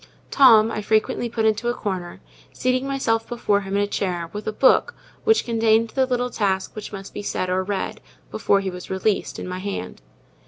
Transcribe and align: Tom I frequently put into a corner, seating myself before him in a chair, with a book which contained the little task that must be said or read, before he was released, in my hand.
Tom 0.31 0.71
I 0.71 0.81
frequently 0.81 1.29
put 1.29 1.45
into 1.45 1.69
a 1.69 1.75
corner, 1.75 2.21
seating 2.51 2.87
myself 2.87 3.29
before 3.29 3.61
him 3.61 3.75
in 3.77 3.83
a 3.83 3.87
chair, 3.87 4.31
with 4.33 4.47
a 4.47 4.51
book 4.51 4.95
which 5.25 5.45
contained 5.45 5.89
the 5.91 6.07
little 6.07 6.31
task 6.31 6.73
that 6.73 6.91
must 6.91 7.13
be 7.13 7.21
said 7.21 7.51
or 7.51 7.63
read, 7.63 8.01
before 8.31 8.61
he 8.61 8.71
was 8.71 8.89
released, 8.89 9.37
in 9.37 9.47
my 9.47 9.59
hand. 9.59 10.01